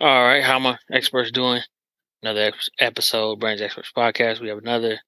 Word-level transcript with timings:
All 0.00 0.22
right, 0.24 0.44
how 0.44 0.60
my 0.60 0.78
experts 0.92 1.32
doing? 1.32 1.60
Another 2.22 2.52
episode, 2.78 3.40
Brands 3.40 3.60
Experts 3.60 3.90
Podcast. 3.96 4.40
We 4.40 4.46
have 4.48 4.58
another. 4.58 5.00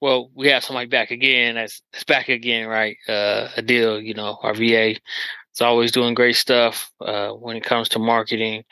Well, 0.00 0.30
we 0.34 0.48
have 0.48 0.64
somebody 0.64 0.86
back 0.86 1.10
again. 1.10 1.56
That's, 1.56 1.82
that's 1.92 2.04
back 2.04 2.30
again, 2.30 2.66
right? 2.66 2.96
Uh, 3.06 3.48
Adeel, 3.58 4.02
you 4.02 4.14
know, 4.14 4.38
our 4.42 4.54
VA. 4.54 4.94
It's 5.50 5.60
always 5.60 5.92
doing 5.92 6.14
great 6.14 6.36
stuff 6.36 6.90
uh, 7.02 7.30
when 7.32 7.56
it 7.58 7.62
comes 7.64 7.90
to 7.90 7.98
marketing, 7.98 8.64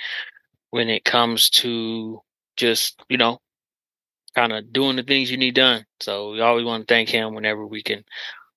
when 0.70 0.88
it 0.88 1.04
comes 1.04 1.50
to 1.50 2.22
just 2.56 3.02
you 3.10 3.18
know, 3.18 3.38
kind 4.34 4.52
of 4.54 4.72
doing 4.72 4.96
the 4.96 5.02
things 5.02 5.30
you 5.30 5.36
need 5.36 5.56
done. 5.56 5.84
So 6.00 6.32
we 6.32 6.40
always 6.40 6.64
want 6.64 6.88
to 6.88 6.94
thank 6.94 7.10
him 7.10 7.34
whenever 7.34 7.66
we 7.66 7.82
can. 7.82 8.02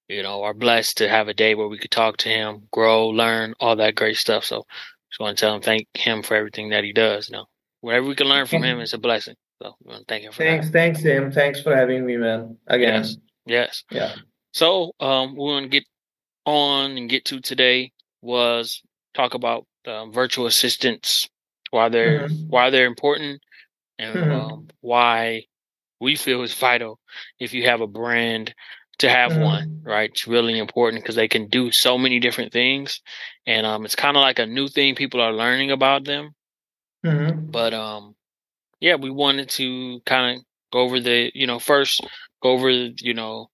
You 0.08 0.24
know, 0.24 0.44
are 0.44 0.54
blessed 0.54 0.98
to 0.98 1.10
have 1.10 1.28
a 1.28 1.34
day 1.34 1.54
where 1.54 1.68
we 1.68 1.78
could 1.78 1.92
talk 1.92 2.18
to 2.18 2.30
him, 2.30 2.68
grow, 2.72 3.10
learn, 3.10 3.56
all 3.60 3.76
that 3.76 3.96
great 3.96 4.18
stuff. 4.18 4.46
So 4.46 4.66
just 5.10 5.20
want 5.20 5.38
to 5.38 5.42
tell 5.42 5.56
him 5.56 5.62
thank 5.62 5.88
him 5.94 6.24
for 6.24 6.36
everything 6.36 6.70
that 6.70 6.84
he 6.84 6.94
does. 6.94 7.30
You 7.30 7.38
know, 7.38 7.46
whatever 7.82 8.08
we 8.08 8.16
can 8.16 8.28
learn 8.28 8.46
from 8.48 8.64
him 8.64 8.80
is 8.80 8.94
a 8.94 8.98
blessing. 8.98 9.36
So 9.62 9.76
we 9.84 9.90
want 9.92 10.08
to 10.08 10.14
thank 10.14 10.24
him 10.24 10.32
for 10.32 10.44
thanks, 10.44 10.68
that. 10.68 10.74
thanks, 10.74 11.02
Sam. 11.02 11.32
Thanks 11.32 11.62
for 11.62 11.76
having 11.76 12.06
me, 12.06 12.18
man. 12.18 12.58
Again. 12.68 13.04
Yes. 13.04 13.18
Yes. 13.46 13.84
Yeah. 13.92 14.16
So 14.54 14.94
um, 15.00 15.36
we're 15.36 15.54
going 15.54 15.64
to 15.64 15.70
get 15.70 15.84
on 16.46 16.98
and 16.98 17.10
get 17.10 17.26
to 17.26 17.40
today 17.42 17.92
was 18.22 18.82
talk 19.14 19.34
about 19.34 19.66
um, 19.88 20.12
virtual 20.12 20.46
assistants, 20.46 21.28
why 21.72 21.90
they're 21.90 22.28
Mhm. 22.28 22.48
why 22.50 22.70
they're 22.70 22.86
important, 22.88 23.42
and 23.98 24.16
Mhm. 24.16 24.32
um, 24.34 24.68
why 24.82 25.44
we 26.00 26.16
feel 26.16 26.42
is 26.44 26.54
vital 26.54 27.00
if 27.40 27.54
you 27.54 27.64
have 27.66 27.82
a 27.82 27.88
brand 27.88 28.54
to 29.00 29.10
have 29.10 29.34
Mhm. 29.34 29.42
one. 29.42 29.66
Right, 29.84 30.10
it's 30.12 30.28
really 30.28 30.58
important 30.60 31.04
because 31.04 31.16
they 31.16 31.28
can 31.28 31.48
do 31.48 31.72
so 31.72 31.98
many 31.98 32.20
different 32.20 32.52
things, 32.54 33.02
and 33.48 33.66
um, 33.66 33.86
it's 33.86 33.96
kind 33.96 34.18
of 34.18 34.22
like 34.22 34.40
a 34.40 34.46
new 34.46 34.68
thing 34.68 34.96
people 34.96 35.22
are 35.22 35.34
learning 35.34 35.72
about 35.72 36.06
them. 36.06 36.36
Mhm. 37.06 37.52
But 37.52 37.74
um, 37.74 38.16
yeah, 38.80 38.96
we 38.96 39.10
wanted 39.12 39.50
to 39.52 40.02
kind 40.06 40.38
of 40.40 40.46
go 40.74 40.80
over 40.82 41.00
the 41.00 41.32
you 41.36 41.48
know 41.48 41.60
first 41.60 42.02
go 42.44 42.52
over 42.52 42.70
you 42.72 43.14
know 43.14 43.50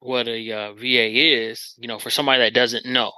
what 0.00 0.28
a 0.28 0.52
uh, 0.52 0.72
VA 0.74 1.06
is. 1.50 1.74
You 1.78 1.88
know, 1.88 1.98
for 1.98 2.10
somebody 2.10 2.42
that 2.42 2.54
doesn't 2.54 2.86
know. 2.86 3.12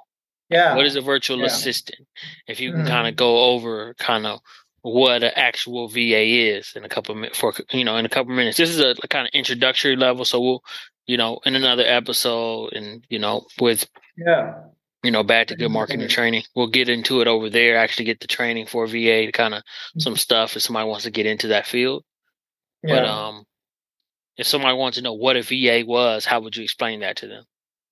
Yeah. 0.48 0.74
What 0.76 0.86
is 0.86 0.96
a 0.96 1.00
virtual 1.00 1.40
Yeah. 1.40 1.46
assistant? 1.46 2.06
If 2.46 2.60
you 2.60 2.72
can 2.72 2.84
Mhm. 2.84 2.88
kind 2.88 3.08
of 3.08 3.16
go 3.16 3.44
over 3.52 3.94
kind 3.94 4.26
of 4.26 4.40
what 4.82 5.22
an 5.22 5.32
actual 5.36 5.88
VA 5.88 6.56
is 6.56 6.72
in 6.74 6.84
a 6.84 6.88
couple 6.88 7.12
of 7.14 7.20
minutes 7.20 7.38
for 7.38 7.52
you 7.70 7.84
know 7.84 7.96
in 7.96 8.04
a 8.04 8.08
couple 8.08 8.32
of 8.32 8.36
minutes. 8.36 8.58
This 8.58 8.70
is 8.70 8.80
a, 8.80 8.94
kind 9.08 9.26
of 9.26 9.32
introductory 9.32 9.96
level, 9.96 10.24
so 10.24 10.40
we'll 10.40 10.64
you 11.06 11.16
know 11.16 11.40
in 11.44 11.54
another 11.54 11.84
episode 11.86 12.72
and 12.72 13.04
you 13.08 13.18
know 13.18 13.46
with 13.60 13.86
Yeah. 14.16 14.54
you 15.02 15.10
know 15.12 15.22
back 15.22 15.48
to 15.48 15.56
good 15.56 15.70
marketing 15.70 16.08
training, 16.08 16.42
we'll 16.54 16.66
get 16.68 16.88
into 16.88 17.20
it 17.20 17.28
over 17.28 17.48
there. 17.48 17.76
Actually, 17.76 18.06
get 18.06 18.20
the 18.20 18.26
training 18.26 18.66
for 18.66 18.86
VA 18.86 19.26
to 19.26 19.32
kind 19.32 19.54
of 19.54 19.62
some 19.98 20.16
stuff 20.16 20.56
if 20.56 20.62
somebody 20.62 20.88
wants 20.88 21.04
to 21.04 21.10
get 21.10 21.26
into 21.26 21.48
that 21.48 21.66
field. 21.66 22.04
But 22.82 23.04
um, 23.06 23.44
if 24.36 24.46
somebody 24.48 24.76
wants 24.76 24.96
to 24.96 25.02
know 25.04 25.12
what 25.14 25.36
a 25.36 25.42
VA 25.42 25.84
was, 25.86 26.24
how 26.24 26.40
would 26.40 26.56
you 26.56 26.64
explain 26.64 27.00
that 27.00 27.16
to 27.18 27.28
them? 27.28 27.44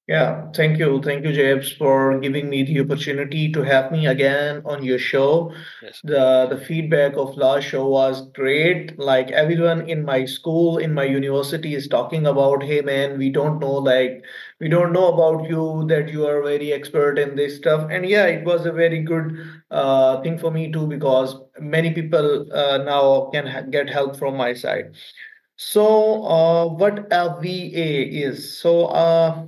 Yeah, 0.08 0.50
thank 0.56 0.78
you. 0.80 1.00
Thank 1.02 1.24
you, 1.24 1.32
James, 1.32 1.70
for 1.70 2.18
giving 2.18 2.50
me 2.50 2.64
the 2.64 2.80
opportunity 2.80 3.52
to 3.52 3.62
have 3.62 3.92
me 3.92 4.08
again 4.08 4.60
on 4.64 4.82
your 4.82 4.98
show. 4.98 5.52
Yes. 5.80 6.00
The 6.02 6.48
the 6.50 6.56
feedback 6.58 7.14
of 7.16 7.36
last 7.36 7.64
show 7.68 7.86
was 7.86 8.26
great. 8.32 8.98
Like 8.98 9.30
everyone 9.30 9.88
in 9.88 10.04
my 10.04 10.24
school, 10.24 10.78
in 10.78 10.92
my 10.94 11.04
university 11.04 11.76
is 11.76 11.86
talking 11.86 12.26
about, 12.26 12.64
hey 12.64 12.80
man, 12.80 13.18
we 13.18 13.30
don't 13.30 13.60
know 13.60 13.70
like 13.90 14.24
we 14.58 14.68
don't 14.68 14.92
know 14.92 15.12
about 15.14 15.48
you 15.48 15.84
that 15.88 16.08
you 16.08 16.26
are 16.26 16.42
very 16.42 16.72
expert 16.72 17.16
in 17.16 17.36
this 17.36 17.56
stuff. 17.58 17.86
And 17.88 18.04
yeah, 18.04 18.26
it 18.26 18.44
was 18.44 18.66
a 18.66 18.72
very 18.72 19.02
good 19.04 19.38
uh, 19.70 20.20
thing 20.22 20.38
for 20.38 20.50
me 20.50 20.72
too 20.72 20.88
because 20.88 21.36
many 21.60 21.92
people 21.94 22.50
uh, 22.52 22.78
now 22.78 23.30
can 23.32 23.46
ha 23.46 23.60
get 23.62 23.88
help 23.88 24.16
from 24.18 24.36
my 24.36 24.54
side. 24.54 24.96
So, 25.56 26.24
uh, 26.24 26.66
what 26.66 27.06
a 27.12 27.36
VA 27.40 28.02
is? 28.28 28.56
So, 28.58 28.86
uh, 28.86 29.46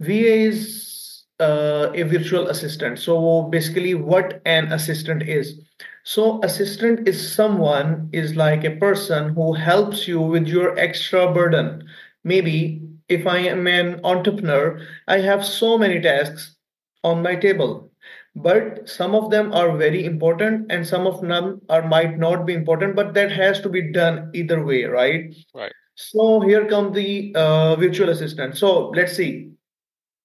VA 0.00 0.46
is 0.48 1.24
uh, 1.40 1.90
a 1.94 2.02
virtual 2.02 2.48
assistant. 2.48 2.98
So 2.98 3.42
basically, 3.42 3.94
what 3.94 4.40
an 4.44 4.72
assistant 4.72 5.22
is. 5.22 5.60
So 6.04 6.40
assistant 6.42 7.08
is 7.08 7.32
someone 7.32 8.08
is 8.12 8.36
like 8.36 8.64
a 8.64 8.76
person 8.76 9.34
who 9.34 9.52
helps 9.52 10.08
you 10.08 10.20
with 10.20 10.46
your 10.46 10.78
extra 10.78 11.32
burden. 11.32 11.86
Maybe 12.24 12.82
if 13.08 13.26
I 13.26 13.38
am 13.38 13.66
an 13.66 14.00
entrepreneur, 14.04 14.80
I 15.06 15.18
have 15.18 15.44
so 15.44 15.76
many 15.76 16.00
tasks 16.00 16.56
on 17.04 17.22
my 17.22 17.34
table, 17.36 17.90
but 18.34 18.88
some 18.88 19.14
of 19.14 19.30
them 19.30 19.52
are 19.52 19.76
very 19.76 20.04
important 20.04 20.70
and 20.70 20.86
some 20.86 21.06
of 21.06 21.20
them 21.20 21.60
are 21.68 21.86
might 21.86 22.18
not 22.18 22.46
be 22.46 22.54
important, 22.54 22.96
but 22.96 23.14
that 23.14 23.30
has 23.32 23.60
to 23.60 23.68
be 23.68 23.92
done 23.92 24.30
either 24.34 24.64
way, 24.64 24.84
right? 24.84 25.34
Right. 25.54 25.72
So 25.94 26.40
here 26.40 26.66
come 26.66 26.92
the 26.92 27.32
uh, 27.34 27.76
virtual 27.76 28.08
assistant. 28.08 28.56
So 28.56 28.90
let's 28.90 29.16
see 29.16 29.50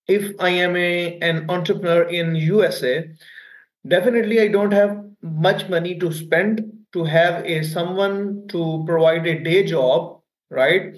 if 0.08 0.32
I 0.40 0.50
am 0.50 0.76
a 0.76 1.18
an 1.20 1.50
entrepreneur 1.50 2.04
in 2.04 2.36
USA, 2.36 3.10
definitely 3.88 4.42
I 4.42 4.48
don't 4.50 4.72
have 4.74 4.98
much 5.22 5.70
money 5.70 5.98
to 6.00 6.12
spend 6.12 6.64
to 6.94 7.04
have 7.06 7.46
a 7.46 7.64
someone 7.64 8.48
to 8.50 8.84
provide 8.88 9.26
a 9.28 9.40
day 9.44 9.64
job, 9.64 10.22
right? 10.50 10.96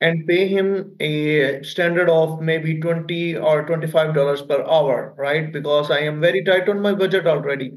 And 0.00 0.26
pay 0.28 0.46
him 0.46 0.94
a 1.00 1.62
standard 1.64 2.08
of 2.08 2.40
maybe 2.40 2.80
20 2.80 3.36
or 3.36 3.64
25 3.66 4.14
dollars 4.14 4.42
per 4.42 4.62
hour, 4.62 5.14
right? 5.16 5.52
Because 5.52 5.90
I 5.90 6.00
am 6.00 6.20
very 6.20 6.44
tight 6.44 6.68
on 6.68 6.80
my 6.80 6.94
budget 6.94 7.26
already. 7.26 7.72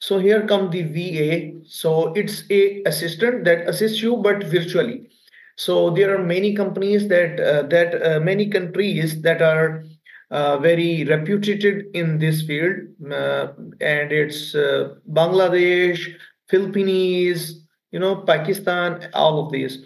So 0.00 0.18
here 0.18 0.46
come 0.46 0.70
the 0.70 0.82
VA. 0.82 1.52
So 1.66 2.12
it's 2.14 2.44
a 2.50 2.82
assistant 2.86 3.44
that 3.44 3.68
assists 3.68 4.00
you, 4.02 4.16
but 4.16 4.44
virtually. 4.44 5.08
So 5.56 5.90
there 5.90 6.14
are 6.14 6.24
many 6.24 6.54
companies 6.54 7.08
that 7.08 7.38
uh, 7.40 7.62
that 7.68 8.00
uh, 8.02 8.20
many 8.20 8.48
countries 8.48 9.20
that 9.22 9.42
are 9.42 9.84
uh, 10.30 10.58
very 10.58 11.04
reputed 11.04 11.86
in 11.94 12.18
this 12.18 12.42
field, 12.42 12.76
uh, 13.10 13.48
and 13.80 14.12
it's 14.12 14.54
uh, 14.54 14.94
Bangladesh, 15.10 16.14
Philippines, 16.48 17.64
you 17.92 17.98
know, 17.98 18.16
Pakistan, 18.16 19.08
all 19.14 19.44
of 19.44 19.52
these. 19.52 19.84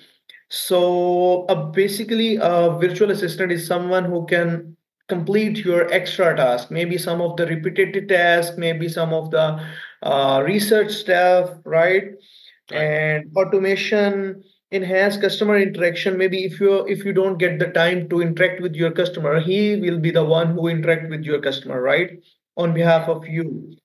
So 0.49 1.47
uh, 1.47 1.55
basically, 1.55 2.37
a 2.37 2.77
virtual 2.79 3.11
assistant 3.11 3.53
is 3.53 3.67
someone 3.67 4.05
who 4.05 4.27
can 4.27 4.77
complete 5.09 5.59
your 5.59 5.91
extra 5.93 6.37
task, 6.37 6.71
maybe 6.71 6.99
some 6.99 7.21
of 7.21 7.37
the 7.37 7.47
repetitive 7.47 8.09
tasks, 8.09 8.57
maybe 8.57 8.89
some 8.89 9.13
of 9.13 9.31
the 9.31 9.61
uh, 10.03 10.43
research 10.45 10.93
stuff, 10.93 11.51
right? 11.65 12.13
Right. 12.71 12.81
And 12.81 13.31
automation 13.37 14.43
enhance 14.73 15.17
customer 15.17 15.59
interaction. 15.59 16.19
Maybe 16.19 16.45
if 16.45 16.61
you 16.61 16.87
if 16.87 17.05
you 17.05 17.13
don't 17.13 17.39
get 17.39 17.59
the 17.59 17.69
time 17.69 18.09
to 18.09 18.21
interact 18.23 18.61
with 18.61 18.75
your 18.75 18.91
customer 18.91 19.41
he 19.41 19.77
will 19.77 19.99
be 19.99 20.11
the 20.11 20.25
one 20.25 20.55
who 20.55 20.69
interact 20.69 21.11
with 21.11 21.25
your 21.25 21.41
customer 21.41 21.81
right? 21.81 22.19
On 22.57 22.75
behalf 22.75 23.09
of 23.09 23.27
you. 23.27 23.77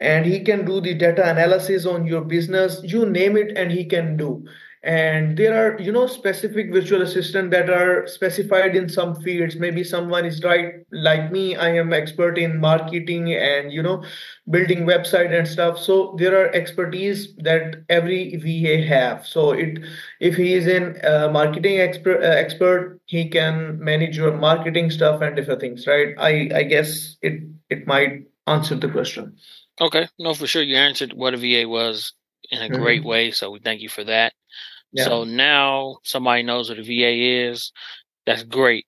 And 0.00 0.26
he 0.26 0.40
can 0.40 0.66
do 0.66 0.80
the 0.80 0.94
data 0.94 1.28
analysis 1.28 1.86
on 1.86 2.06
your 2.06 2.22
business 2.22 2.80
you 2.84 3.06
name 3.06 3.36
it 3.36 3.56
and 3.56 3.72
he 3.72 3.84
can 3.86 4.16
do 4.16 4.46
and 4.86 5.36
there 5.36 5.52
are 5.60 5.80
you 5.80 5.90
know 5.90 6.06
specific 6.06 6.72
virtual 6.72 7.02
assistant 7.02 7.50
that 7.50 7.68
are 7.68 8.06
specified 8.06 8.76
in 8.76 8.88
some 8.88 9.14
fields 9.22 9.56
maybe 9.56 9.82
someone 9.82 10.24
is 10.24 10.42
right 10.44 10.74
like 10.92 11.32
me 11.32 11.56
i 11.56 11.68
am 11.68 11.92
expert 11.92 12.38
in 12.38 12.60
marketing 12.60 13.34
and 13.34 13.72
you 13.72 13.82
know 13.82 14.04
building 14.48 14.86
website 14.86 15.36
and 15.36 15.48
stuff 15.48 15.76
so 15.76 16.14
there 16.18 16.38
are 16.40 16.54
expertise 16.54 17.34
that 17.38 17.82
every 17.88 18.36
va 18.36 18.76
have 18.86 19.26
so 19.26 19.50
it 19.50 19.80
if 20.20 20.36
he 20.36 20.54
is 20.54 20.68
in 20.68 20.96
uh, 21.04 21.28
marketing 21.32 21.80
expert 21.80 22.22
uh, 22.22 22.36
expert 22.44 23.00
he 23.06 23.28
can 23.28 23.76
manage 23.80 24.16
your 24.16 24.36
marketing 24.36 24.88
stuff 24.88 25.20
and 25.20 25.34
different 25.34 25.60
things 25.60 25.86
right 25.88 26.14
i 26.18 26.48
i 26.54 26.62
guess 26.62 27.16
it 27.22 27.42
it 27.70 27.86
might 27.88 28.22
answer 28.46 28.76
the 28.76 28.88
question 28.88 29.36
Okay. 29.80 30.08
No, 30.18 30.32
for 30.34 30.46
sure. 30.46 30.62
You 30.62 30.76
answered 30.76 31.12
what 31.12 31.34
a 31.34 31.36
VA 31.36 31.68
was 31.68 32.14
in 32.50 32.62
a 32.62 32.68
great 32.70 33.02
Mhm. 33.02 33.06
way. 33.06 33.30
So 33.30 33.50
we 33.50 33.58
thank 33.58 33.82
you 33.82 33.88
for 33.88 34.04
that. 34.04 34.32
Yeah 34.96 35.04
So 35.04 35.24
now 35.24 35.98
somebody 36.04 36.42
knows 36.42 36.68
what 36.70 36.78
a 36.78 36.82
VA 36.82 37.50
is. 37.50 37.72
That's 38.26 38.44
great. 38.44 38.86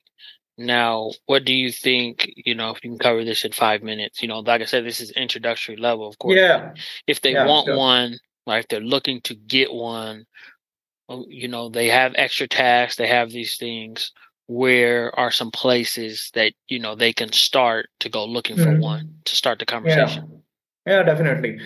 Now, 0.59 1.13
what 1.27 1.45
do 1.45 1.55
you 1.55 1.73
think? 1.73 2.31
You 2.37 2.55
know, 2.55 2.71
if 2.71 2.85
you 2.85 2.91
can 2.91 2.99
cover 2.99 3.25
this 3.25 3.45
in 3.45 3.53
five 3.53 3.83
minutes, 3.83 4.23
you 4.23 4.29
know, 4.29 4.41
like 4.41 4.63
I 4.63 4.67
said, 4.67 4.85
this 4.87 5.01
is 5.01 5.11
introductory 5.13 5.77
level, 5.77 6.09
of 6.09 6.19
course. 6.19 6.37
yeah 6.37 6.75
If 7.07 7.21
they 7.23 7.35
Yeah, 7.35 7.45
want 7.45 7.67
sure. 7.67 7.77
one, 7.77 8.19
like 8.47 8.63
if 8.65 8.69
they're 8.69 8.81
looking 8.81 9.21
to 9.23 9.35
get 9.35 9.73
one, 9.73 10.27
you 11.29 11.49
know, 11.49 11.69
they 11.71 11.89
have 11.89 12.13
extra 12.17 12.49
tasks, 12.49 12.97
they 12.97 13.07
have 13.09 13.31
these 13.31 13.57
things. 13.57 14.13
Where 14.47 15.15
are 15.19 15.31
some 15.31 15.51
places 15.51 16.31
that 16.35 16.55
you 16.69 16.79
know 16.79 16.95
they 16.95 17.13
can 17.13 17.33
start 17.33 17.91
to 18.01 18.09
go 18.09 18.25
looking 18.25 18.57
for 18.57 18.73
Mhm. 18.73 18.81
one 18.81 19.21
to 19.27 19.37
start 19.37 19.59
the 19.59 19.67
Yeah, 19.67 19.75
conversation? 19.75 20.43
yeah, 20.87 21.03
definitely. 21.03 21.61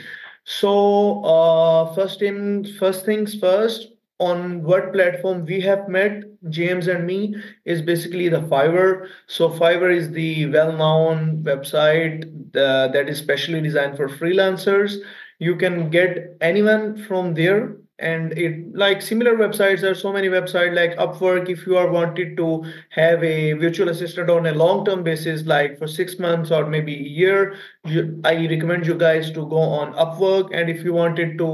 So, 0.45 1.25
uh, 1.25 1.95
first 1.95 2.23
in 2.23 2.65
first 2.79 3.05
things 3.07 3.35
first, 3.39 3.92
on 4.23 4.63
what 4.63 4.93
platform 4.93 5.45
we 5.45 5.61
have 5.63 5.89
met, 5.89 6.23
James 6.49 6.87
and 6.87 7.07
me, 7.07 7.35
is 7.65 7.83
basically 7.83 8.29
the 8.29 8.41
Fiverr. 8.53 9.09
So, 9.27 9.49
Fiverr 9.51 9.95
is 9.95 10.11
the 10.11 10.47
well-known 10.47 11.43
website 11.43 12.25
uh, 12.57 12.89
that 12.89 13.09
is 13.09 13.19
specially 13.19 13.61
designed 13.61 13.97
for 13.97 14.09
freelancers. 14.09 14.97
you 15.43 15.57
can 15.57 15.91
get 15.91 16.37
anyone 16.41 16.83
from 17.07 17.35
there 17.35 17.77
and 17.99 18.37
it 18.39 18.75
like 18.83 19.01
similar 19.07 19.33
websites 19.37 19.81
there 19.81 19.91
are 19.93 20.01
so 20.03 20.13
many 20.13 20.29
websites 20.29 20.75
like 20.75 20.97
upwork 21.05 21.49
if 21.55 21.67
you 21.67 21.77
are 21.77 21.91
wanted 21.91 22.37
to 22.37 22.47
have 22.91 23.23
a 23.23 23.53
virtual 23.65 23.89
assistant 23.89 24.31
on 24.31 24.47
a 24.47 24.53
long 24.63 24.85
term 24.85 25.03
basis 25.09 25.45
like 25.47 25.79
for 25.79 25.87
six 25.87 26.19
months 26.19 26.51
or 26.51 26.67
maybe 26.67 26.95
a 26.95 27.09
year 27.21 27.55
you, 27.85 28.21
i 28.25 28.35
recommend 28.55 28.87
you 28.87 28.95
guys 28.95 29.31
to 29.31 29.47
go 29.57 29.63
on 29.81 29.93
upwork 30.07 30.51
and 30.53 30.71
if 30.71 30.85
you 30.85 30.93
wanted 30.93 31.37
to 31.39 31.51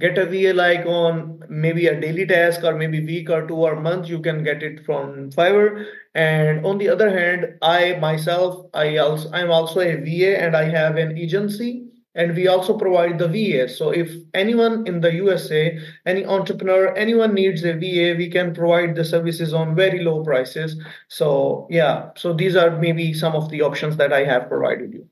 get 0.00 0.18
a 0.18 0.26
va 0.26 0.52
like 0.54 0.86
on 0.86 1.42
maybe 1.48 1.86
a 1.86 2.00
daily 2.00 2.26
task 2.26 2.64
or 2.64 2.74
maybe 2.74 3.04
week 3.04 3.30
or 3.30 3.46
two 3.46 3.60
or 3.68 3.76
month 3.76 4.08
you 4.08 4.20
can 4.20 4.42
get 4.42 4.62
it 4.62 4.84
from 4.84 5.30
fiverr 5.30 5.84
and 6.14 6.64
on 6.64 6.78
the 6.78 6.88
other 6.88 7.10
hand 7.18 7.46
i 7.62 7.94
myself 8.00 8.66
i 8.74 8.96
also 8.96 9.30
i'm 9.32 9.50
also 9.50 9.80
a 9.80 9.94
va 10.08 10.32
and 10.46 10.56
i 10.56 10.64
have 10.64 10.96
an 10.96 11.16
agency 11.18 11.72
and 12.14 12.34
we 12.34 12.48
also 12.48 12.76
provide 12.76 13.18
the 13.18 13.28
VA. 13.28 13.68
So 13.68 13.90
if 13.90 14.12
anyone 14.34 14.86
in 14.86 15.00
the 15.00 15.14
USA, 15.14 15.78
any 16.06 16.24
entrepreneur, 16.24 16.94
anyone 16.96 17.34
needs 17.34 17.62
a 17.64 17.74
VA, 17.74 18.16
we 18.16 18.28
can 18.28 18.52
provide 18.52 18.96
the 18.96 19.04
services 19.04 19.54
on 19.54 19.76
very 19.76 20.02
low 20.02 20.24
prices. 20.24 20.76
So 21.08 21.68
yeah, 21.70 22.10
so 22.16 22.32
these 22.32 22.56
are 22.56 22.78
maybe 22.78 23.14
some 23.14 23.34
of 23.34 23.48
the 23.50 23.62
options 23.62 23.96
that 23.98 24.12
I 24.12 24.24
have 24.24 24.48
provided 24.48 24.92
you. 24.92 25.06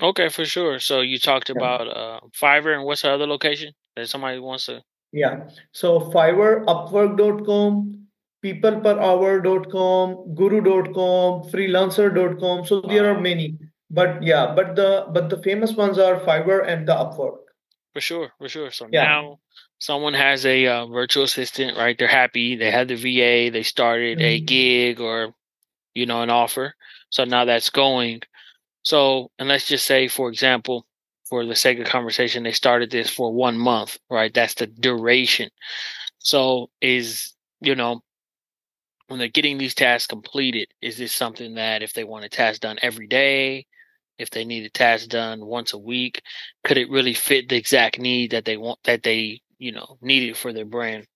Okay, 0.00 0.28
for 0.28 0.44
sure. 0.44 0.78
So 0.78 1.00
you 1.00 1.18
talked 1.18 1.50
yeah. 1.50 1.56
about 1.56 1.88
uh, 1.88 2.20
Fiverr 2.30 2.74
and 2.74 2.84
what's 2.84 3.02
the 3.02 3.10
other 3.10 3.26
location 3.26 3.74
somebody 4.06 4.38
wants 4.38 4.66
to? 4.66 4.82
Yeah. 5.12 5.48
So 5.72 6.00
Fiverr, 6.00 6.64
Upwork.com, 6.66 8.06
peopleperhour.com, 8.44 10.34
guru.com, 10.34 11.50
freelancer.com. 11.50 12.66
So 12.66 12.80
wow. 12.80 12.88
there 12.88 13.10
are 13.10 13.20
many 13.20 13.58
but 13.90 14.22
yeah 14.22 14.52
but 14.54 14.76
the 14.76 15.06
but 15.12 15.30
the 15.30 15.38
famous 15.42 15.72
ones 15.72 15.98
are 15.98 16.20
fiverr 16.20 16.66
and 16.66 16.86
the 16.86 16.92
upwork 16.92 17.38
for 17.92 18.00
sure 18.00 18.30
for 18.38 18.48
sure 18.48 18.70
so 18.70 18.86
yeah. 18.90 19.04
now 19.04 19.38
someone 19.78 20.14
has 20.14 20.44
a 20.44 20.66
uh, 20.66 20.86
virtual 20.86 21.24
assistant 21.24 21.76
right 21.76 21.98
they're 21.98 22.08
happy 22.08 22.56
they 22.56 22.70
had 22.70 22.88
the 22.88 22.96
va 22.96 23.50
they 23.50 23.62
started 23.62 24.18
mm-hmm. 24.18 24.26
a 24.26 24.40
gig 24.40 25.00
or 25.00 25.34
you 25.94 26.06
know 26.06 26.22
an 26.22 26.30
offer 26.30 26.74
so 27.10 27.24
now 27.24 27.44
that's 27.44 27.70
going 27.70 28.20
so 28.82 29.30
and 29.38 29.48
let's 29.48 29.66
just 29.66 29.86
say 29.86 30.06
for 30.06 30.28
example 30.28 30.84
for 31.28 31.44
the 31.44 31.56
sake 31.56 31.78
of 31.78 31.86
conversation 31.86 32.42
they 32.42 32.52
started 32.52 32.90
this 32.90 33.10
for 33.10 33.32
one 33.32 33.58
month 33.58 33.98
right? 34.10 34.32
That's 34.32 34.54
the 34.54 34.66
duration. 34.66 35.50
So 36.18 36.70
is 36.80 37.34
you 37.60 37.74
know 37.74 38.02
when 39.08 39.18
they're 39.18 39.28
getting 39.28 39.58
these 39.58 39.74
tasks 39.74 40.06
completed 40.06 40.68
is 40.82 40.98
this 40.98 41.12
something 41.12 41.54
that 41.54 41.82
if 41.82 41.92
they 41.92 42.04
want 42.04 42.24
a 42.24 42.28
task 42.28 42.60
done 42.60 42.78
every 42.82 43.06
day 43.06 43.66
if 44.18 44.30
they 44.30 44.44
need 44.44 44.64
a 44.64 44.70
task 44.70 45.08
done 45.08 45.44
once 45.44 45.72
a 45.72 45.78
week 45.78 46.22
could 46.64 46.76
it 46.76 46.90
really 46.90 47.14
fit 47.14 47.48
the 47.48 47.56
exact 47.56 47.98
need 47.98 48.32
that 48.32 48.44
they 48.44 48.56
want 48.56 48.78
that 48.84 49.02
they 49.02 49.40
you 49.58 49.72
know 49.72 49.98
needed 50.00 50.36
for 50.36 50.52
their 50.52 50.64
brand? 50.64 51.06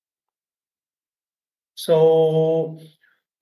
So 1.75 2.79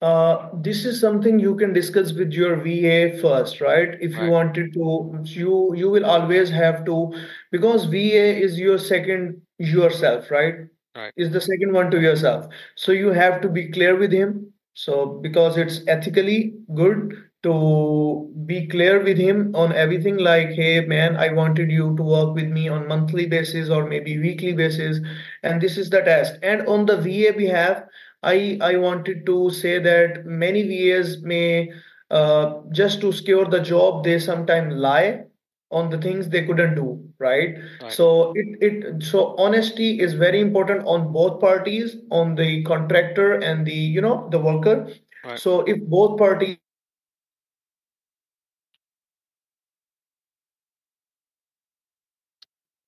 uh, 0.02 0.48
this 0.54 0.84
is 0.86 0.98
something 0.98 1.38
you 1.38 1.54
can 1.56 1.72
discuss 1.72 2.12
with 2.12 2.32
your 2.32 2.56
va 2.56 3.18
first 3.20 3.60
right? 3.60 3.96
If 4.00 4.14
right. 4.14 4.24
you 4.24 4.30
wanted 4.30 4.72
to 4.74 5.20
you 5.24 5.74
you 5.74 5.90
will 5.90 6.06
always 6.06 6.50
have 6.50 6.84
to 6.86 7.14
because 7.50 7.84
va 7.84 8.24
is 8.46 8.58
your 8.58 8.78
second 8.78 9.40
yourself 9.58 10.30
right? 10.30 10.54
Right. 10.96 11.12
is 11.16 11.30
the 11.30 11.40
second 11.40 11.72
one 11.72 11.90
to 11.90 12.00
yourself. 12.00 12.46
So 12.74 12.92
you 12.92 13.10
have 13.10 13.40
to 13.42 13.48
be 13.48 13.70
clear 13.70 13.96
with 13.96 14.12
him. 14.12 14.52
So 14.74 15.20
because 15.22 15.56
it's 15.56 15.82
ethically 15.86 16.54
good 16.74 17.14
to 17.42 18.30
be 18.46 18.66
clear 18.66 19.02
with 19.02 19.16
him 19.16 19.54
on 19.54 19.72
everything 19.72 20.18
like 20.18 20.50
hey 20.50 20.84
man 20.84 21.16
i 21.16 21.32
wanted 21.32 21.70
you 21.70 21.96
to 21.96 22.02
work 22.02 22.34
with 22.34 22.48
me 22.48 22.68
on 22.68 22.86
monthly 22.86 23.24
basis 23.24 23.70
or 23.70 23.86
maybe 23.88 24.18
weekly 24.18 24.52
basis 24.52 25.00
and 25.42 25.58
this 25.60 25.78
is 25.78 25.88
the 25.88 26.02
task 26.02 26.34
and 26.42 26.66
on 26.68 26.84
the 26.84 26.96
va 26.96 27.32
behalf 27.34 27.82
i 28.22 28.58
i 28.60 28.76
wanted 28.76 29.24
to 29.26 29.50
say 29.50 29.78
that 29.78 30.24
many 30.26 30.62
vas 30.68 31.18
may 31.22 31.70
uh, 32.10 32.60
just 32.72 33.00
to 33.00 33.12
secure 33.12 33.44
the 33.46 33.60
job 33.60 34.04
they 34.04 34.18
sometimes 34.18 34.74
lie 34.74 35.22
on 35.70 35.88
the 35.88 35.98
things 35.98 36.28
they 36.28 36.44
couldn't 36.44 36.74
do 36.74 37.02
right? 37.18 37.56
right, 37.82 37.92
so 37.92 38.32
it 38.34 38.56
it 38.60 39.02
so 39.02 39.36
honesty 39.36 40.00
is 40.00 40.14
very 40.14 40.40
important 40.40 40.82
on 40.86 41.12
both 41.12 41.40
parties 41.40 41.96
on 42.10 42.34
the 42.34 42.62
contractor 42.64 43.34
and 43.34 43.66
the 43.66 43.72
you 43.72 44.00
know 44.00 44.28
the 44.30 44.38
worker 44.38 44.88
right. 45.24 45.38
so 45.38 45.60
if 45.62 45.80
both 45.82 46.18
parties 46.18 46.56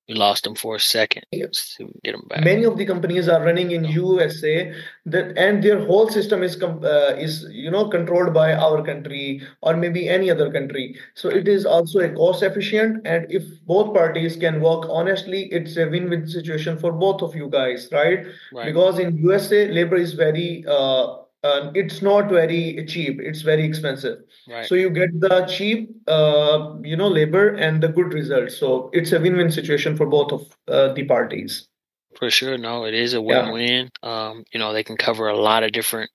We 0.09 0.15
lost 0.17 0.47
him 0.47 0.57
for 0.57 0.77
a 0.77 0.81
second. 0.81 1.25
Let's 1.33 1.79
get 2.03 2.15
him 2.15 2.27
back. 2.29 2.45
Many 2.45 2.65
of 2.65 2.77
the 2.77 2.85
companies 2.85 3.29
are 3.29 3.43
running 3.43 3.71
in 3.71 3.85
USA 3.85 4.75
that 5.07 5.39
and 5.39 5.63
their 5.63 5.85
whole 5.87 6.09
system 6.11 6.43
is 6.43 6.61
uh, 6.61 7.17
is 7.19 7.47
you 7.51 7.71
know 7.71 7.89
controlled 7.89 8.35
by 8.35 8.53
our 8.53 8.85
country 8.85 9.43
or 9.61 9.77
maybe 9.77 10.09
any 10.09 10.29
other 10.29 10.51
country. 10.51 10.97
So 11.15 11.29
it 11.29 11.47
is 11.47 11.65
also 11.65 12.01
a 12.01 12.11
cost 12.11 12.43
efficient 12.43 13.07
and 13.07 13.31
if 13.31 13.45
both 13.65 13.95
parties 13.95 14.37
can 14.37 14.61
work 14.61 14.87
honestly, 14.91 15.45
it's 15.53 15.77
a 15.77 15.89
win-win 15.89 16.27
situation 16.27 16.79
for 16.79 16.93
both 16.93 17.23
of 17.23 17.37
you 17.37 17.49
guys, 17.49 17.89
right? 17.93 18.27
right. 18.53 18.67
Because 18.67 18.99
in 18.99 19.17
USA 19.19 19.71
labor 19.71 19.97
is 19.97 20.15
very 20.15 20.65
uh, 20.67 21.19
uh, 21.43 21.71
it's 21.75 22.03
not 22.03 22.29
very 22.29 22.85
cheap 22.87 23.21
it's 23.21 23.43
very 23.43 23.65
expensive 23.65 24.19
right. 24.49 24.67
so 24.67 24.75
you 24.75 24.91
get 24.91 25.09
the 25.21 25.45
cheap 25.47 25.91
uh, 26.07 26.75
you 26.83 26.97
know 26.97 27.09
labor 27.09 27.49
and 27.55 27.83
the 27.83 27.89
good 27.89 28.13
results 28.13 28.57
so 28.57 28.91
it's 28.93 29.13
a 29.13 29.21
win-win 29.21 29.51
situation 29.51 29.97
for 29.97 30.07
both 30.07 30.33
of 30.33 30.57
uh, 30.69 30.93
the 30.95 31.05
parties 31.05 31.69
for 32.17 32.31
sure 32.31 32.59
no 32.59 32.85
it 32.85 32.95
is 32.95 33.15
a 33.15 33.21
win-win 33.21 33.91
yeah. 34.03 34.29
um, 34.29 34.45
you 34.53 34.59
know 34.59 34.73
they 34.73 34.85
can 34.85 34.97
cover 34.97 35.29
a 35.29 35.37
lot 35.37 35.63
of 35.63 35.73
different 35.73 36.11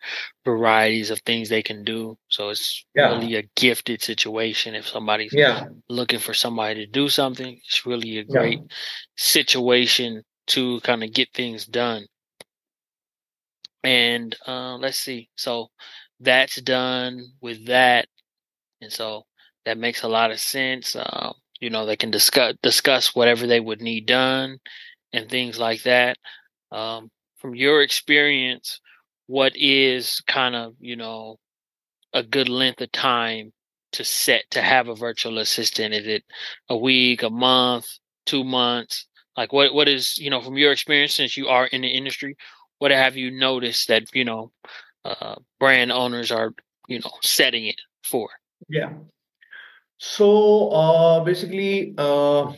varieties 0.45 1.09
of 1.09 1.19
things 1.21 1.49
they 1.49 1.63
can 1.63 1.83
do 1.83 2.17
so 2.29 2.49
it's 2.49 2.85
yeah. 2.95 3.09
really 3.09 3.35
a 3.35 3.43
gifted 3.55 4.01
situation 4.01 4.75
if 4.75 4.87
somebody's 4.87 5.33
yeah. 5.33 5.65
looking 5.89 6.19
for 6.19 6.33
somebody 6.33 6.85
to 6.85 6.91
do 6.91 7.09
something 7.09 7.59
it's 7.65 7.85
really 7.85 8.19
a 8.19 8.23
great 8.23 8.59
situation 9.15 10.23
to 10.45 10.79
kind 10.81 11.03
of 11.03 11.11
get 11.11 11.27
things 11.33 11.65
done 11.65 12.05
and 13.83 14.35
uh, 14.47 14.77
let's 14.77 14.99
see. 14.99 15.29
So 15.37 15.67
that's 16.19 16.61
done 16.61 17.23
with 17.41 17.65
that, 17.67 18.07
and 18.81 18.91
so 18.91 19.25
that 19.65 19.77
makes 19.77 20.03
a 20.03 20.07
lot 20.09 20.31
of 20.31 20.39
sense. 20.39 20.95
Uh, 20.95 21.33
you 21.59 21.69
know, 21.69 21.85
they 21.85 21.97
can 21.97 22.11
discuss 22.11 22.55
discuss 22.63 23.15
whatever 23.15 23.47
they 23.47 23.59
would 23.61 23.81
need 23.81 24.07
done 24.07 24.59
and 25.13 25.29
things 25.29 25.59
like 25.59 25.83
that. 25.83 26.17
Um, 26.71 27.09
from 27.39 27.55
your 27.55 27.81
experience, 27.83 28.79
what 29.27 29.53
is 29.55 30.21
kind 30.27 30.55
of 30.55 30.75
you 30.79 30.95
know 30.97 31.37
a 32.13 32.23
good 32.23 32.49
length 32.49 32.81
of 32.81 32.91
time 32.91 33.51
to 33.93 34.03
set 34.03 34.43
to 34.51 34.61
have 34.61 34.87
a 34.87 34.95
virtual 34.95 35.37
assistant? 35.39 35.93
Is 35.93 36.07
it 36.07 36.23
a 36.69 36.77
week, 36.77 37.23
a 37.23 37.29
month, 37.29 37.85
two 38.25 38.43
months? 38.43 39.07
Like 39.37 39.53
what 39.53 39.73
what 39.73 39.87
is 39.87 40.17
you 40.17 40.29
know 40.29 40.41
from 40.41 40.57
your 40.57 40.71
experience 40.71 41.13
since 41.15 41.37
you 41.37 41.47
are 41.47 41.67
in 41.67 41.81
the 41.81 41.87
industry? 41.89 42.35
What 42.79 42.91
have 42.91 43.17
you 43.17 43.31
noticed 43.31 43.87
that 43.87 44.03
you 44.13 44.25
know 44.25 44.51
uh, 45.05 45.35
brand 45.59 45.91
owners 45.91 46.31
are 46.31 46.53
you 46.87 46.99
know 46.99 47.11
setting 47.21 47.65
it 47.65 47.79
for? 48.03 48.29
Yeah. 48.69 48.93
So 49.99 50.69
uh, 50.69 51.23
basically, 51.23 51.95
uh, 51.97 52.53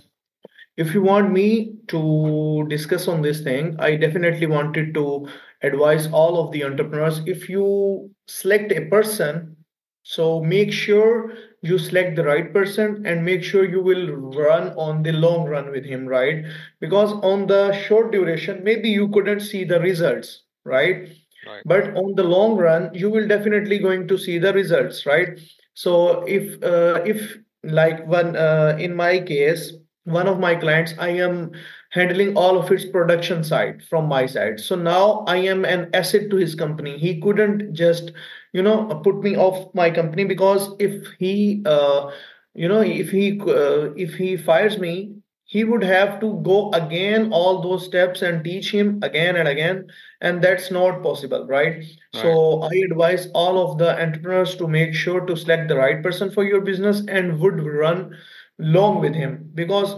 if 0.78 0.94
you 0.94 1.02
want 1.02 1.32
me 1.32 1.76
to 1.88 2.66
discuss 2.70 3.08
on 3.08 3.22
this 3.22 3.42
thing, 3.42 3.76
I 3.80 3.96
definitely 3.96 4.48
wanted 4.48 4.94
to 4.96 5.28
advise 5.62 6.08
all 6.12 6.46
of 6.46 6.52
the 6.52 6.64
entrepreneurs. 6.64 7.22
If 7.26 7.50
you 7.50 8.12
select 8.28 8.72
a 8.72 8.86
person, 8.88 9.56
so 10.04 10.42
make 10.42 10.72
sure 10.72 11.34
you 11.62 11.78
select 11.78 12.16
the 12.16 12.24
right 12.24 12.54
person 12.54 13.06
and 13.06 13.24
make 13.24 13.44
sure 13.44 13.66
you 13.66 13.82
will 13.82 14.14
run 14.14 14.70
on 14.78 15.04
the 15.04 15.12
long 15.12 15.46
run 15.46 15.72
with 15.72 15.86
him 15.86 16.06
right? 16.06 16.46
Because 16.80 17.12
on 17.24 17.48
the 17.48 17.74
short 17.74 18.12
duration 18.12 18.64
maybe 18.64 18.90
you 18.90 19.10
couldn't 19.10 19.42
see 19.42 19.64
the 19.64 19.80
results 19.80 20.44
right, 20.64 21.10
right. 21.46 21.62
but 21.66 21.96
on 21.96 22.16
the 22.16 22.24
long 22.24 22.58
run 22.58 22.90
you 22.94 23.10
will 23.10 23.28
definitely 23.28 23.80
going 23.80 24.08
to 24.08 24.18
see 24.18 24.38
the 24.38 24.54
results 24.54 25.06
right? 25.06 25.40
So 25.74 26.24
if 26.24 26.62
uh, 26.64 27.04
if 27.06 27.38
like 27.64 28.06
one 28.08 28.36
uh, 28.36 28.78
in 28.80 28.96
my 28.96 29.20
case 29.20 29.74
one 30.12 30.28
of 30.28 30.40
my 30.40 30.56
clients 30.56 30.94
i 31.00 31.10
am 31.10 31.52
handling 31.90 32.36
all 32.38 32.58
of 32.58 32.72
its 32.72 32.86
production 32.86 33.44
side 33.44 33.84
from 33.84 34.08
my 34.08 34.26
side. 34.26 34.60
So 34.60 34.76
now 34.76 35.24
i 35.28 35.38
am 35.38 35.66
an 35.66 35.90
asset 35.94 36.30
to 36.30 36.36
his 36.36 36.56
company. 36.56 36.98
He 36.98 37.20
couldn't 37.20 37.74
just 37.74 38.12
you 38.54 38.62
know 38.64 39.02
put 39.04 39.22
me 39.22 39.36
off 39.38 39.74
my 39.74 39.90
company 39.90 40.26
because 40.26 40.76
if 40.80 41.08
he 41.18 41.64
uh, 41.66 42.12
you 42.54 42.68
know 42.68 42.82
if 42.82 43.10
he 43.10 43.40
uh, 43.42 43.94
if 43.96 44.14
he 44.14 44.38
fires 44.38 44.78
me 44.78 45.16
he 45.46 45.64
would 45.64 45.84
have 45.84 46.20
to 46.20 46.40
go 46.44 46.70
again 46.74 47.32
all 47.34 47.60
those 47.60 47.84
steps 47.84 48.22
and 48.22 48.44
teach 48.44 48.72
him 48.72 49.00
again 49.02 49.36
and 49.36 49.48
again 49.48 49.88
and 50.22 50.44
that's 50.44 50.70
not 50.70 51.02
possible 51.02 51.48
right? 51.48 51.78
right. 51.78 51.88
So 52.12 52.62
i 52.62 52.70
advise 52.92 53.28
all 53.34 53.58
of 53.64 53.80
the 53.80 54.00
entrepreneurs 54.00 54.56
to 54.58 54.68
make 54.68 54.94
sure 54.94 55.22
to 55.22 55.36
select 55.36 55.68
the 55.68 55.78
right 55.78 56.04
person 56.04 56.30
for 56.30 56.44
your 56.44 56.62
business 56.62 57.02
and 57.08 57.40
would 57.40 57.64
run 57.64 58.16
long 58.60 59.00
with 59.00 59.16
him 59.16 59.50
because 59.56 59.96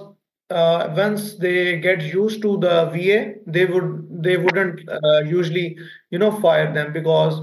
uh, 0.49 0.93
once 0.95 1.35
they 1.35 1.79
get 1.79 2.01
used 2.01 2.41
to 2.41 2.57
the 2.57 2.85
VA, 2.93 3.35
they 3.47 3.65
would 3.65 4.07
they 4.23 4.37
wouldn't 4.37 4.87
uh, 4.89 5.19
usually 5.19 5.77
you 6.09 6.19
know 6.19 6.31
fire 6.39 6.73
them 6.73 6.93
because 6.93 7.39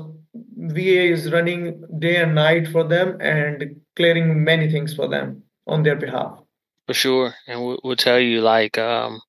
VA 0.56 1.04
is 1.12 1.32
running 1.32 1.82
day 1.98 2.16
and 2.16 2.34
night 2.34 2.68
for 2.68 2.84
them 2.84 3.18
and 3.20 3.80
clearing 3.96 4.44
many 4.44 4.70
things 4.70 4.94
for 4.94 5.08
them 5.08 5.42
on 5.66 5.82
their 5.82 5.96
behalf. 5.96 6.38
For 6.86 6.94
sure, 6.94 7.34
and 7.46 7.64
we'll, 7.64 7.80
we'll 7.82 7.96
tell 7.96 8.18
you 8.18 8.40
like 8.40 8.78
um, 8.78 9.20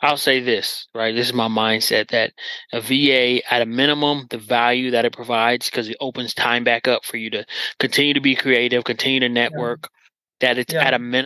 I'll 0.00 0.16
say 0.16 0.40
this, 0.40 0.86
right? 0.94 1.14
This 1.14 1.26
is 1.26 1.32
my 1.32 1.48
mindset 1.48 2.08
that 2.10 2.32
a 2.72 2.80
VA, 2.80 3.42
at 3.52 3.62
a 3.62 3.66
minimum, 3.66 4.26
the 4.30 4.38
value 4.38 4.90
that 4.92 5.04
it 5.04 5.12
provides, 5.12 5.68
because 5.70 5.88
it 5.88 5.96
opens 6.00 6.34
time 6.34 6.64
back 6.64 6.88
up 6.88 7.04
for 7.04 7.16
you 7.16 7.30
to 7.30 7.44
continue 7.78 8.14
to 8.14 8.20
be 8.20 8.34
creative, 8.34 8.84
continue 8.84 9.20
to 9.20 9.28
network, 9.28 9.88
yeah. 10.40 10.48
that 10.48 10.58
it's 10.58 10.72
yeah. 10.72 10.84
at 10.84 10.94
a 10.94 10.98
minimum 10.98 11.10